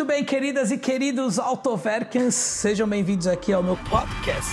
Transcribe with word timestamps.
Muito 0.00 0.08
bem, 0.14 0.24
queridas 0.24 0.70
e 0.70 0.78
queridos 0.78 1.38
Autoverkens, 1.38 2.34
sejam 2.34 2.88
bem-vindos 2.88 3.26
aqui 3.26 3.52
ao 3.52 3.62
meu 3.62 3.76
podcast. 3.76 4.50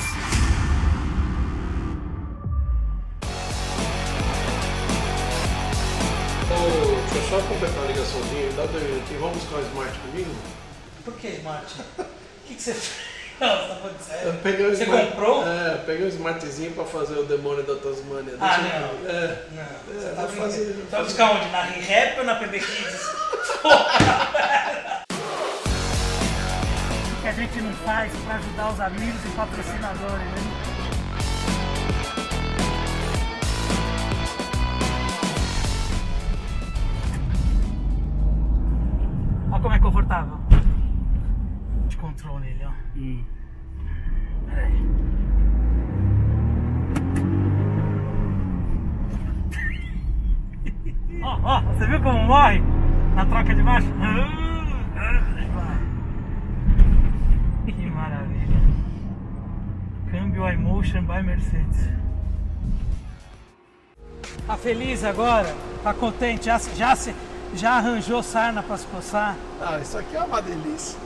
Ô, 6.52 7.12
deixa 7.12 7.18
eu 7.18 7.42
só 7.42 7.48
completar 7.48 7.84
a 7.84 7.88
ligaçãozinha. 7.88 8.52
Dá 8.56 8.66
dois 8.66 8.84
aqui. 9.02 9.16
Vamos 9.20 9.38
buscar 9.38 9.58
o 9.58 9.62
Smart 9.62 10.00
comigo? 10.00 10.32
Por 11.04 11.14
que, 11.16 11.40
Martin? 11.44 11.82
O 12.48 12.50
que, 12.50 12.56
que 12.56 12.62
você 12.62 12.74
fez? 12.74 12.94
Não, 13.42 13.50
você 13.60 13.68
tá 13.68 13.76
falando 13.76 14.00
sério. 14.00 14.28
Eu 14.30 14.34
peguei 14.36 14.66
Você 14.70 14.84
Smart- 14.86 15.08
comprou? 15.12 15.46
É, 15.46 15.78
peguei 15.86 16.06
o 16.06 16.10
Smartzinho 16.10 16.72
pra 16.72 16.86
fazer 16.86 17.20
o 17.20 17.24
demônio 17.26 17.62
da 17.64 17.76
Tasmânia. 17.76 18.36
Ah, 18.40 18.58
Deixa 18.58 18.76
eu- 18.76 18.82
não. 18.82 19.10
É. 19.10 19.44
Não, 19.52 19.62
É, 19.64 20.00
você 20.00 20.10
tá 20.16 20.28
fazer, 20.28 20.58
Você 20.66 20.74
vai 20.74 20.86
fazer. 20.92 21.04
buscar 21.04 21.32
onde? 21.36 21.50
Na 21.50 21.62
ReHap 21.64 22.20
ou 22.20 22.26
na 22.26 22.36
PB 22.36 22.60
Kids? 22.60 23.02
que 23.62 23.68
gente 27.38 27.62
não 27.62 27.72
faz 27.72 28.12
para 28.26 28.36
ajudar 28.38 28.72
os 28.72 28.80
amigos 28.80 29.24
e 29.24 29.30
patrocinadores, 29.36 30.26
né? 30.26 30.42
Olha 39.52 39.62
como 39.62 39.76
é 39.76 39.80
confortável. 39.80 40.40
De 41.88 41.98
controle 41.98 42.48
ele, 42.48 42.66
ó. 42.66 42.72
Peraí. 44.50 44.88
Ó, 51.24 51.40
ó, 51.44 51.62
você 51.62 51.86
viu 51.88 52.02
como 52.02 52.24
morre 52.24 52.64
na 53.16 53.26
troca 53.28 53.54
de 53.54 53.62
marcha? 53.62 53.88
Que 57.68 57.90
maravilha. 57.90 58.62
Câmbio 60.12 60.50
iMotion 60.50 61.02
by 61.04 61.22
Mercedes. 61.24 61.90
Tá 64.46 64.56
feliz 64.58 65.04
agora? 65.04 65.54
Tá 65.84 65.94
contente? 65.94 66.46
Já, 66.46 66.58
se- 66.60 66.76
já, 66.76 66.96
se, 66.96 67.14
já 67.54 67.72
arranjou 67.74 68.24
sarna 68.24 68.64
pra 68.64 68.78
se 68.78 68.88
coçar? 68.88 69.36
Ah, 69.62 69.80
isso 69.80 69.98
aqui 69.98 70.16
é 70.16 70.22
uma 70.24 70.42
delícia. 70.42 70.98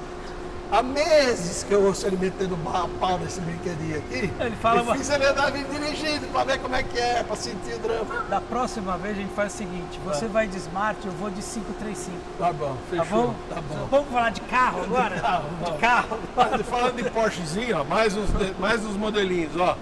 Há 0.71 0.81
meses 0.81 1.63
que 1.63 1.73
eu 1.73 1.83
ouço 1.83 2.07
ele 2.07 2.15
metendo 2.15 2.55
barra 2.55 2.87
pau 2.97 3.17
nesse 3.19 3.41
brinquedinho 3.41 3.97
aqui. 3.97 4.31
Ele 4.39 4.55
fala 4.55 4.95
fiz 4.95 5.09
ele 5.09 5.25
andar 5.25 5.51
me 5.51 5.65
dirigindo 5.65 6.25
pra 6.27 6.45
ver 6.45 6.59
como 6.59 6.73
é 6.73 6.81
que 6.81 6.97
é, 6.97 7.23
pra 7.23 7.35
sentir 7.35 7.73
o 7.75 7.79
drama. 7.79 8.21
Da 8.29 8.39
próxima 8.39 8.97
vez 8.97 9.17
a 9.17 9.21
gente 9.21 9.33
faz 9.33 9.53
o 9.53 9.57
seguinte: 9.57 9.99
você 10.05 10.27
vai 10.27 10.47
de 10.47 10.55
Smart, 10.57 10.97
eu 11.05 11.11
vou 11.13 11.29
de 11.29 11.41
535. 11.41 12.17
Tá 12.39 12.53
bom, 12.53 12.77
Tá 12.89 13.03
fechou. 13.03 13.27
bom? 13.27 13.35
Tá 13.49 13.61
bom. 13.61 13.87
Vamos 13.91 14.09
falar 14.11 14.29
de 14.31 14.41
carro 14.41 14.83
agora? 14.83 15.15
De 15.15 15.21
carro, 15.21 15.45
De 15.65 15.77
carro. 15.77 16.19
Mas 16.37 16.61
Falando 16.67 16.95
de 17.03 17.09
Porschezinho, 17.09 17.77
ó, 17.79 17.83
mais 17.83 18.15
uns, 18.15 18.29
mais 18.57 18.85
uns 18.85 18.95
modelinhos, 18.95 19.51
ó. 19.59 19.77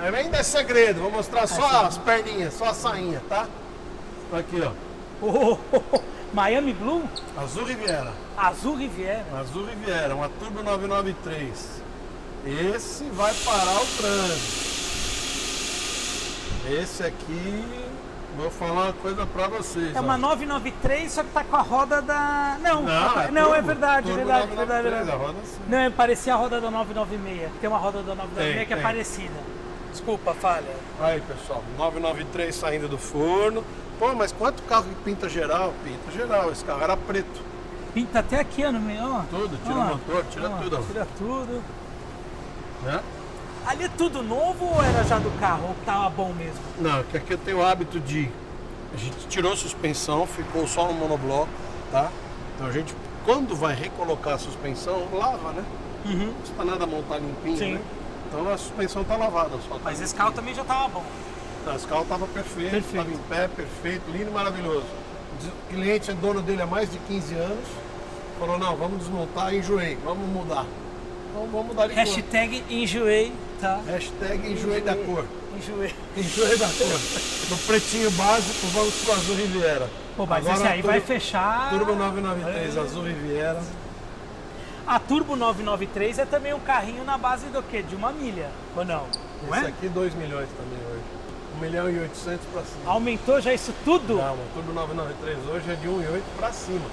Ainda 0.00 0.38
é 0.38 0.42
segredo, 0.42 1.00
vou 1.00 1.10
mostrar 1.10 1.46
só 1.46 1.84
as 1.84 1.98
perninhas, 1.98 2.54
só 2.54 2.66
a 2.70 2.74
sainha, 2.74 3.22
tá? 3.28 3.46
Aqui, 4.32 4.62
ó. 4.62 4.70
Oh, 5.22 5.58
oh, 5.72 5.80
oh. 5.92 6.00
Miami 6.32 6.72
Blue, 6.74 7.02
Azul 7.38 7.64
Riviera. 7.64 8.12
Azul 8.36 8.76
Riviera. 8.76 9.24
Azul 9.40 9.64
Riviera, 9.64 10.14
uma 10.14 10.28
Turbo 10.28 10.62
993. 10.62 11.82
Esse 12.74 13.04
vai 13.10 13.32
parar 13.44 13.80
o 13.80 13.86
trânsito. 13.96 14.66
Esse 16.68 17.04
aqui, 17.04 17.64
vou 18.36 18.50
falar 18.50 18.84
uma 18.86 18.92
coisa 18.92 19.24
pra 19.24 19.48
vocês. 19.48 19.94
É 19.94 19.98
ó. 19.98 20.02
uma 20.02 20.18
993, 20.18 21.10
só 21.12 21.22
que 21.22 21.30
tá 21.30 21.44
com 21.44 21.56
a 21.56 21.62
roda 21.62 22.02
da. 22.02 22.58
Não, 22.60 22.82
Não, 22.82 23.20
é 23.22 23.30
não 23.30 23.54
é 23.54 23.62
verdade, 23.62 24.06
Turbo 24.08 24.18
verdade, 24.18 24.48
993, 24.48 24.66
verdade, 24.66 24.82
verdade. 24.82 25.10
a 25.10 25.14
roda 25.26 25.38
sim. 25.44 25.60
Não, 25.68 25.78
é 25.78 25.90
parecia 25.90 26.34
a 26.34 26.36
roda 26.36 26.60
da 26.60 26.70
996. 26.70 27.50
Tem 27.60 27.70
uma 27.70 27.78
roda 27.78 28.02
da 28.02 28.14
996 28.14 28.56
Tem, 28.56 28.66
que 28.66 28.72
é 28.72 28.76
tem. 28.76 28.82
parecida. 28.82 29.55
Desculpa, 29.96 30.34
falha. 30.34 30.76
Aí, 31.00 31.22
pessoal, 31.22 31.64
993 31.78 32.54
saindo 32.54 32.86
do 32.86 32.98
forno. 32.98 33.64
Pô, 33.98 34.14
mas 34.14 34.30
quanto 34.30 34.62
carro 34.64 34.84
que 34.84 34.94
pinta 35.04 35.26
geral? 35.26 35.72
Pinta 35.82 36.12
geral, 36.12 36.52
esse 36.52 36.62
carro 36.62 36.82
era 36.82 36.94
preto. 36.98 37.40
Pinta 37.94 38.18
até 38.18 38.38
aqui, 38.38 38.62
ó, 38.62 38.70
no 38.70 38.78
meio, 38.78 39.02
ó. 39.02 39.22
Tudo, 39.30 39.56
tira 39.64 39.74
o 39.74 39.84
motor, 39.84 40.24
tira 40.30 40.50
tudo, 40.50 40.76
ó. 40.76 40.82
Tira 40.82 41.08
tudo. 41.16 41.62
Né? 42.82 43.00
Ali 43.66 43.84
é 43.84 43.88
tudo 43.88 44.22
novo 44.22 44.66
ou 44.66 44.82
era 44.82 45.02
já 45.02 45.18
do 45.18 45.30
carro? 45.40 45.68
Ou 45.68 45.76
tava 45.86 46.10
bom 46.10 46.30
mesmo? 46.34 46.60
Não, 46.78 47.02
que 47.04 47.16
aqui 47.16 47.32
eu 47.32 47.38
tenho 47.38 47.58
o 47.60 47.64
hábito 47.64 47.98
de. 47.98 48.30
A 48.92 48.96
gente 48.98 49.26
tirou 49.28 49.54
a 49.54 49.56
suspensão, 49.56 50.26
ficou 50.26 50.68
só 50.68 50.86
no 50.88 50.92
monobloco, 50.92 51.48
tá? 51.90 52.10
Então 52.54 52.66
a 52.66 52.70
gente, 52.70 52.94
quando 53.24 53.56
vai 53.56 53.74
recolocar 53.74 54.34
a 54.34 54.38
suspensão, 54.38 55.08
lava, 55.10 55.52
né? 55.52 55.64
Não 56.04 56.34
custa 56.34 56.64
nada 56.64 56.86
montar 56.86 57.16
limpinho, 57.16 57.56
Sim. 57.56 57.74
né? 57.74 57.80
Então 58.38 58.52
a 58.52 58.58
suspensão 58.58 59.02
tá 59.02 59.16
lavada 59.16 59.56
só. 59.66 59.76
Tá 59.76 59.80
Mas 59.84 60.00
esse 60.00 60.14
carro 60.14 60.32
também 60.32 60.54
já 60.54 60.62
tava 60.62 60.88
bom. 60.88 61.04
Não, 61.64 61.74
esse 61.74 61.86
carro 61.86 62.04
tava 62.04 62.26
perfeito, 62.26 62.76
estava 62.76 63.10
em 63.10 63.16
pé, 63.16 63.48
perfeito, 63.48 64.02
lindo 64.10 64.30
e 64.30 64.32
maravilhoso. 64.32 64.84
O 65.42 65.74
cliente 65.74 66.10
é 66.10 66.14
dono 66.14 66.42
dele 66.42 66.60
há 66.60 66.66
mais 66.66 66.90
de 66.90 66.98
15 66.98 67.34
anos. 67.34 67.64
Falou, 68.38 68.58
não, 68.58 68.76
vamos 68.76 68.98
desmontar, 68.98 69.54
enjoei, 69.54 69.96
vamos 70.04 70.28
mudar. 70.28 70.66
Então 71.30 71.48
vamos 71.50 71.66
mudar 71.68 71.86
de 71.86 71.94
cor. 71.94 72.04
Hashtag 72.04 72.64
enjoei, 72.68 73.32
tá? 73.58 73.80
Hashtag 73.86 74.52
enjoei 74.52 74.80
da 74.82 74.94
cor. 74.94 75.24
Enjoei. 75.56 75.94
Enjoei 76.16 76.58
da 76.58 76.66
cor. 76.68 77.00
No 77.48 77.56
pretinho 77.58 78.10
básico, 78.10 78.66
vamos 78.72 78.92
pro 79.04 79.12
Azul 79.12 79.36
Riviera. 79.36 79.88
Pô, 80.16 80.26
mas 80.26 80.44
Agora 80.44 80.58
esse 80.58 80.66
aí 80.66 80.82
Turbo- 80.82 80.88
vai 80.88 81.00
fechar. 81.00 81.70
Turbo 81.70 81.94
993, 81.94 82.76
Azul 82.76 83.04
Riviera. 83.04 83.62
A 84.86 85.00
Turbo 85.00 85.34
993 85.34 86.20
é 86.20 86.24
também 86.24 86.54
um 86.54 86.60
carrinho 86.60 87.02
na 87.04 87.18
base 87.18 87.46
do 87.46 87.60
quê? 87.62 87.82
De 87.82 87.96
uma 87.96 88.12
milha, 88.12 88.48
ou 88.76 88.84
não? 88.84 89.06
Não 89.42 89.54
Esse 89.56 89.64
é? 89.66 89.68
aqui 89.68 89.88
2 89.88 90.14
milhões 90.14 90.48
também 90.56 90.78
hoje. 90.90 91.02
1 91.56 91.60
milhão 91.60 91.90
e 91.90 91.98
800 91.98 92.46
pra 92.52 92.62
cima. 92.62 92.90
Aumentou 92.92 93.40
já 93.40 93.52
isso 93.52 93.74
tudo? 93.84 94.16
Não, 94.16 94.34
o 94.34 94.46
Turbo 94.54 94.72
993 94.72 95.38
hoje 95.48 95.70
é 95.70 95.74
de 95.74 95.88
1,8 95.88 96.22
pra 96.36 96.52
cima. 96.52 96.86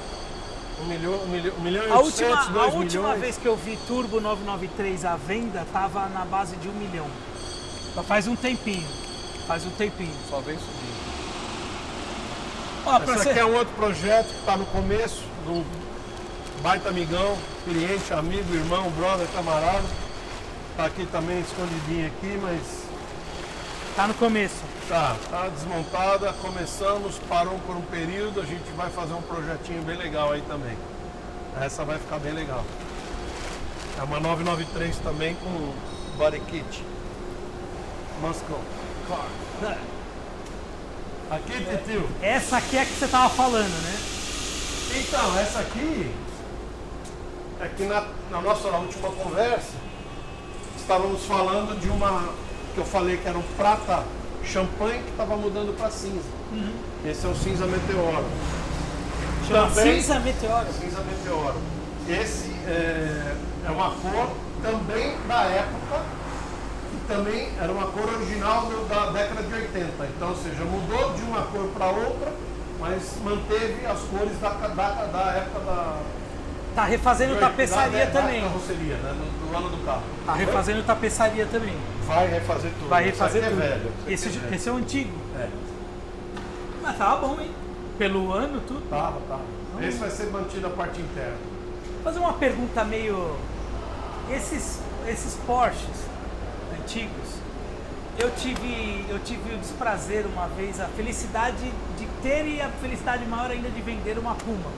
1 0.82 0.86
milhão, 0.86 1.14
1 1.14 1.28
milhão, 1.28 1.54
1 1.56 1.62
milhão 1.62 1.84
e 1.88 1.92
A 1.92 2.00
800, 2.00 2.06
última, 2.32 2.36
2 2.54 2.56
a 2.56 2.78
última 2.78 3.04
milhões. 3.04 3.22
vez 3.22 3.38
que 3.38 3.46
eu 3.46 3.56
vi 3.56 3.78
Turbo 3.88 4.20
993 4.20 5.06
à 5.06 5.16
venda 5.16 5.64
tava 5.72 6.08
na 6.10 6.26
base 6.26 6.56
de 6.56 6.68
um 6.68 6.74
milhão. 6.74 7.06
Já 7.96 8.02
faz 8.02 8.28
um 8.28 8.36
tempinho. 8.36 8.88
Faz 9.46 9.66
um 9.66 9.70
tempinho. 9.72 10.16
Só 10.30 10.40
vem 10.40 10.58
subindo. 10.58 11.04
Ó, 12.86 12.98
Esse 13.14 13.30
aqui 13.30 13.40
é 13.40 13.46
um 13.46 13.54
outro 13.56 13.74
projeto 13.76 14.28
que 14.30 14.40
está 14.40 14.58
no 14.58 14.66
começo, 14.66 15.22
do 15.46 15.64
baita 16.64 16.90
amigão, 16.90 17.38
cliente, 17.66 18.14
amigo, 18.14 18.56
irmão, 18.56 18.90
brother, 18.92 19.28
camarada. 19.36 19.84
Tá 20.78 20.86
aqui 20.86 21.06
também 21.06 21.42
escondidinho 21.42 22.08
aqui, 22.08 22.40
mas 22.42 22.84
Tá 23.96 24.08
no 24.08 24.14
começo. 24.16 24.56
tá, 24.90 25.16
tá 25.30 25.50
desmontada. 25.50 26.34
Começamos, 26.42 27.20
parou 27.30 27.60
por 27.68 27.76
um 27.76 27.82
período, 27.82 28.42
a 28.42 28.46
gente 28.46 28.72
vai 28.76 28.90
fazer 28.90 29.14
um 29.14 29.22
projetinho 29.22 29.84
bem 29.84 29.98
legal 29.98 30.32
aí 30.32 30.42
também. 30.48 30.76
Essa 31.62 31.86
vai 31.86 32.00
ficar 32.00 32.18
bem 32.18 32.34
legal. 32.34 32.64
É 34.00 34.04
uma 34.04 34.20
993 34.20 34.98
também 35.00 35.36
com 35.36 35.74
body 36.18 36.40
kit. 36.40 36.84
Muscle 38.22 38.58
car. 39.08 39.78
Aqui, 41.30 41.54
tio. 41.86 42.10
Essa 42.22 42.58
aqui 42.58 42.78
é 42.78 42.82
a 42.82 42.86
que 42.86 42.94
você 42.94 43.08
tava 43.08 43.30
falando, 43.30 43.84
né? 43.84 44.00
Então, 44.96 45.40
essa 45.40 45.60
aqui 45.60 46.12
é 47.64 47.70
que 47.70 47.84
na, 47.86 48.04
na 48.32 48.42
nossa 48.42 48.68
última 48.70 49.10
conversa 49.10 49.72
estávamos 50.78 51.26
falando 51.26 51.80
de 51.80 51.90
uma 51.90 52.30
que 52.74 52.80
eu 52.80 52.86
falei 52.86 53.18
que 53.18 53.28
era 53.28 53.38
um 53.38 53.44
prata 53.56 54.04
champanhe 54.44 55.02
que 55.04 55.12
estava 55.12 55.36
mudando 55.38 55.76
para 55.78 55.90
cinza. 55.90 56.28
Esse 57.06 57.26
é 57.26 57.30
o 57.30 57.36
cinza 57.36 57.66
meteoro. 57.66 58.26
Chama 59.48 59.68
Também- 59.70 60.02
Cinza 60.02 60.20
Meteoro. 60.20 60.66
Cinza 60.80 61.00
meteoro. 61.02 61.56
Esse 62.10 62.52
é, 62.68 63.36
é 63.66 63.70
uma 63.72 63.92
cor 63.92 64.30
também 64.62 65.16
da 65.28 65.44
época 65.44 66.02
e 66.94 67.08
também 67.08 67.50
era 67.62 67.72
uma 67.72 67.88
cor 67.88 68.08
original 68.14 68.70
da 68.90 69.08
década 69.12 69.44
de 69.44 69.54
80. 69.54 70.06
Então, 70.16 70.30
ou 70.30 70.36
seja, 70.36 70.64
mudou 70.66 71.14
de 71.14 71.22
uma 71.24 71.42
cor 71.44 71.68
para 71.78 71.88
outra, 71.88 72.34
mas 72.80 73.04
manteve 73.24 73.86
as 73.86 74.00
cores 74.02 74.38
da, 74.40 74.50
da, 74.50 75.06
da 75.06 75.32
época 75.32 75.60
da. 75.60 75.98
Tá 76.76 76.86
refazendo 76.86 77.40
tapeçaria 77.40 78.06
da 78.08 78.22
também. 78.22 78.42
carroceria, 78.42 78.96
né? 78.96 79.16
Do 79.40 79.58
ano 79.58 79.70
do 79.70 79.86
carro. 79.86 80.02
Tá 80.26 80.34
refazendo 80.34 80.84
tapeçaria 80.84 81.46
também. 81.46 81.76
Vai 82.08 82.28
refazer 82.28 82.72
tudo. 82.80 82.90
Vai 82.90 83.04
refazer 83.06 83.44
aqui 83.44 83.54
tudo. 83.54 83.64
É 83.64 83.68
velho. 83.68 83.92
esse, 84.08 84.28
é 84.30 84.56
esse 84.56 84.70
é 84.70 84.72
o 84.72 84.76
antigo. 84.78 85.16
É. 85.40 85.48
Mas 86.82 86.98
tava 86.98 87.28
bom, 87.28 87.40
hein? 87.40 87.52
Pelo 87.98 88.34
ano, 88.34 88.60
tudo. 88.68 88.82
Tava, 88.90 89.22
tava. 89.28 89.42
Esse 89.82 89.98
vai 89.98 90.10
ser 90.10 90.32
mantido 90.32 90.68
a 90.68 90.70
parte 90.72 91.00
interna. 91.00 91.38
fazer 92.04 92.20
uma 92.20 92.34
pergunta 92.34 92.84
meio. 92.84 93.36
Esses, 94.32 94.80
esses 95.08 95.36
Porsches 95.46 96.06
antigos, 96.80 97.34
eu 98.18 98.32
tive, 98.32 99.06
eu 99.10 99.20
tive 99.20 99.54
o 99.54 99.58
desprazer 99.58 100.26
uma 100.26 100.48
vez, 100.48 100.80
a 100.80 100.86
felicidade 100.86 101.72
de 101.98 102.06
ter 102.22 102.48
e 102.48 102.62
a 102.62 102.70
felicidade 102.70 103.26
maior 103.26 103.52
ainda 103.52 103.70
de 103.70 103.82
vender 103.82 104.18
uma 104.18 104.34
Puma. 104.36 104.72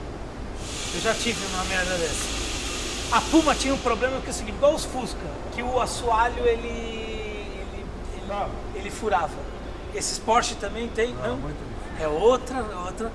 Eu 0.96 1.02
já 1.02 1.14
tive 1.14 1.46
uma 1.54 1.64
merda 1.66 1.96
dessa. 1.98 2.46
A 3.12 3.22
Puma 3.22 3.54
tinha 3.54 3.74
um 3.74 3.78
problema 3.78 4.20
que 4.22 4.28
é 4.28 4.30
o 4.30 4.34
seguinte, 4.34 4.56
igual 4.56 4.74
os 4.74 4.86
Fusca, 4.86 5.20
que 5.54 5.62
o 5.62 5.80
assoalho 5.80 6.40
ele, 6.46 6.68
ele, 6.68 7.86
ele, 8.14 8.52
ele 8.76 8.90
furava. 8.90 9.34
Esses 9.94 10.18
Porsche 10.18 10.56
também 10.56 10.88
tem, 10.90 11.14
Não. 11.14 11.40
É 12.00 12.08
outra, 12.08 12.58
outra. 12.86 13.10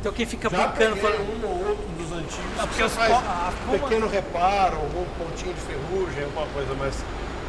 Então 0.00 0.10
quem 0.12 0.24
fica 0.24 0.48
Já 0.48 0.68
brincando 0.68 0.96
falando. 0.96 1.20
um 1.20 1.46
ou 1.46 1.68
outro 1.68 1.84
dos 1.98 2.12
antigos 2.12 2.56
Não, 2.56 2.62
que 2.62 2.68
porque 2.68 2.82
você 2.84 2.88
faz 2.96 3.12
a 3.12 3.52
Puma- 3.66 3.78
pequeno 3.78 4.08
reparo, 4.08 4.76
algum 4.76 5.04
pontinho 5.18 5.52
de 5.52 5.60
ferrugem, 5.60 6.24
alguma 6.24 6.46
coisa, 6.46 6.74
mas 6.78 6.94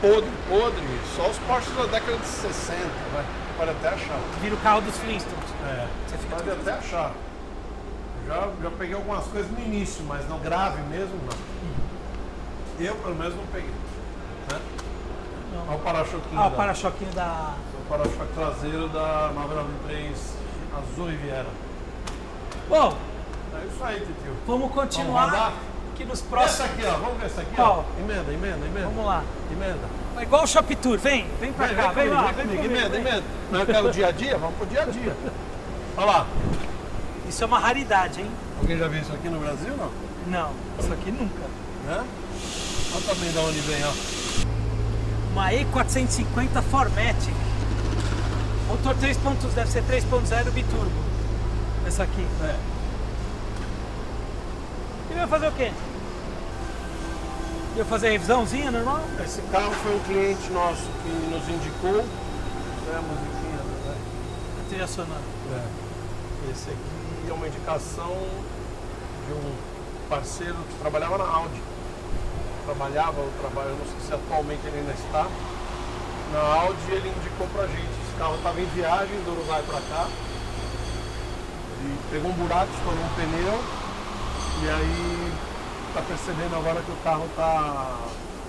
podre, 0.01 0.29
podre, 0.49 0.83
só 1.15 1.29
os 1.29 1.37
Porsches 1.39 1.73
da 1.77 1.85
década 1.85 2.17
de 2.17 2.25
60, 2.25 2.77
vai. 3.13 3.23
Pode 3.57 3.71
até 3.71 3.87
achar. 3.89 4.19
Vira 4.41 4.55
o 4.55 4.57
carro 4.57 4.81
dos 4.81 4.97
Flintstones. 4.97 5.49
É, 5.65 5.87
Você 6.09 6.17
fica 6.17 6.35
pode 6.35 6.49
até 6.49 6.71
achar. 6.73 7.13
Já, 8.27 8.49
já 8.61 8.71
peguei 8.77 8.95
algumas 8.95 9.25
coisas 9.25 9.51
no 9.51 9.59
início, 9.59 10.03
mas 10.07 10.27
não 10.29 10.39
grave 10.39 10.81
mesmo, 10.83 11.15
não. 11.25 11.51
Eu, 12.85 12.95
pelo 12.95 13.15
menos, 13.15 13.35
não 13.35 13.45
peguei. 13.47 13.69
Né? 13.69 14.59
Não. 15.53 15.67
Olha 15.67 15.75
o 15.75 15.79
para-choquinho. 15.79 16.39
Ah, 16.41 16.47
o 16.47 16.51
para-choquinho 16.51 17.11
da. 17.11 17.53
o 17.79 17.89
para-choque 17.89 18.33
traseiro 18.33 18.87
da 18.89 19.31
993 19.35 20.33
Azul 20.77 21.07
Riviera. 21.09 21.47
Bom, 22.69 22.95
É 23.53 23.65
isso 23.65 23.83
aí, 23.83 23.99
tio. 24.23 24.33
vamos 24.47 24.71
continuar 24.71 25.29
Vamos 25.29 25.53
que 25.97 26.05
nos 26.05 26.19
Essa 26.19 26.29
próximos. 26.29 26.71
aqui, 26.71 26.85
ó. 26.85 26.91
Vamos 26.97 27.17
ver 27.19 27.25
essa 27.25 27.41
aqui, 27.41 27.55
Qual? 27.55 27.85
ó. 27.85 27.99
Emenda, 28.01 28.31
emenda, 28.33 28.65
emenda. 28.65 28.85
Vamos 28.87 29.05
lá. 29.05 29.23
Emenda. 29.51 30.01
É 30.17 30.21
igual 30.23 30.43
o 30.43 30.47
Shop 30.47 30.75
Tour, 30.77 30.97
vem, 30.97 31.27
vem 31.39 31.51
pra 31.51 31.67
Vem, 31.67 31.75
cá, 31.75 31.81
vem, 31.91 31.93
vem, 31.93 32.03
comigo, 32.09 32.15
lá, 32.15 32.31
vem 32.31 32.33
vem 32.33 32.45
comigo. 32.57 32.63
comigo, 32.63 32.79
Emenda, 32.95 32.97
emenda. 32.97 33.23
Não 33.51 33.59
é 33.59 33.81
o 33.81 33.91
dia 33.91 34.07
a 34.07 34.11
dia? 34.11 34.37
Vamos 34.37 34.55
pro 34.55 34.65
dia 34.67 34.81
a 34.83 34.85
dia. 34.85 35.15
Olha 35.97 36.05
lá. 36.05 36.27
Isso 37.31 37.45
é 37.45 37.47
uma 37.47 37.59
raridade, 37.59 38.19
hein? 38.19 38.29
Alguém 38.59 38.77
já 38.77 38.89
viu 38.89 39.01
isso 39.01 39.13
aqui 39.13 39.29
no 39.29 39.39
Brasil, 39.39 39.73
não? 39.77 39.89
Não, 40.27 40.51
isso 40.77 40.91
aqui 40.91 41.11
nunca. 41.13 41.47
Né? 41.85 42.05
Olha 42.93 43.01
também 43.05 43.31
de 43.31 43.37
onde 43.37 43.59
vem, 43.61 43.81
ó. 43.85 43.93
Uma 45.31 45.49
E450 45.51 46.61
Formatic. 46.63 47.33
Motor 48.67 48.95
3.0, 48.97 49.53
deve 49.53 49.71
ser 49.71 49.81
3.0 49.83 50.51
biturbo. 50.51 50.91
Essa 51.87 52.03
aqui. 52.03 52.27
É. 52.43 52.55
E 55.11 55.13
vai 55.13 55.27
fazer 55.27 55.47
o 55.47 55.51
quê? 55.53 55.71
Ia 57.77 57.85
fazer 57.85 58.09
revisãozinha 58.09 58.71
normal? 58.71 59.05
Esse 59.23 59.41
carro 59.43 59.71
foi 59.71 59.95
um 59.95 59.99
cliente 59.99 60.51
nosso 60.51 60.83
que 61.01 61.09
nos 61.33 61.47
indicou. 61.47 62.03
É 62.91 62.97
a 62.97 63.01
musiquinha, 63.01 63.63
né? 63.85 63.95
A 64.59 64.67
trilha 64.67 64.87
sonora. 64.87 65.21
É. 65.53 66.51
Esse 66.51 66.71
aqui 66.71 67.00
é 67.29 67.33
uma 67.33 67.47
indicação 67.47 68.15
de 69.27 69.33
um 69.33 69.53
parceiro 70.09 70.55
que 70.69 70.79
trabalhava 70.79 71.17
na 71.17 71.25
Audi. 71.25 71.61
Trabalhava, 72.65 73.19
ou 73.21 73.29
trabalha, 73.39 73.69
eu 73.69 73.77
não 73.77 73.85
sei 73.85 74.07
se 74.07 74.13
atualmente 74.13 74.61
ele 74.65 74.79
ainda 74.79 74.93
está. 74.93 75.27
Na 76.33 76.39
Audi 76.61 76.91
ele 76.91 77.09
indicou 77.09 77.47
pra 77.47 77.67
gente. 77.67 77.89
Esse 78.07 78.17
carro 78.17 78.35
estava 78.35 78.59
em 78.61 78.65
viagem 78.65 79.15
do 79.23 79.31
Uruguai 79.31 79.63
para 79.67 79.81
cá. 79.81 80.07
E 81.83 81.97
pegou 82.11 82.31
um 82.31 82.33
buraco, 82.35 82.67
estourou 82.73 83.03
um 83.03 83.09
pneu. 83.15 83.59
E 84.63 84.69
aí 84.69 85.31
tá 85.93 86.01
percebendo 86.01 86.55
agora 86.55 86.81
que 86.81 86.91
o 86.91 86.95
carro 87.03 87.27
tá, 87.35 87.97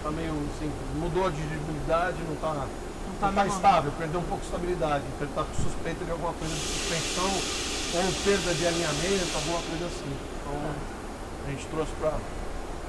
tá 0.03 0.11
meio 0.11 0.33
assim, 0.55 0.71
mudou 0.97 1.27
a 1.27 1.31
dirigibilidade, 1.31 2.19
não 2.29 2.37
tá, 2.37 2.53
não 2.53 3.15
tá 3.19 3.27
tá 3.29 3.33
mesmo- 3.33 3.57
estável, 3.57 3.93
perdeu 3.99 4.21
um 4.21 4.25
pouco 4.25 4.41
de 4.41 4.47
estabilidade. 4.47 5.05
Então 5.17 5.27
ele 5.27 5.35
tá 5.35 5.45
com 5.45 5.55
suspeita 5.63 6.05
de 6.05 6.11
alguma 6.11 6.33
coisa 6.35 6.55
de 6.55 6.61
suspensão 6.61 7.31
ou 7.95 8.13
perda 8.25 8.55
de 8.55 8.67
alinhamento, 8.67 9.31
alguma 9.35 9.61
coisa 9.63 9.87
assim. 9.87 10.17
Então 10.41 10.61
a 11.47 11.51
gente 11.51 11.67
trouxe 11.67 11.93
para 12.01 12.13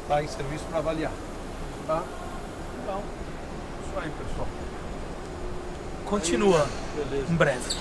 estar 0.03 0.23
em 0.23 0.27
serviço 0.27 0.63
para 0.65 0.77
avaliar. 0.79 1.11
Tá? 1.87 2.03
Então, 2.81 3.01
Isso 3.85 3.99
aí, 3.99 4.11
pessoal. 4.11 4.47
continua 6.05 6.67
Beleza. 6.95 7.31
em 7.31 7.35
breve. 7.35 7.75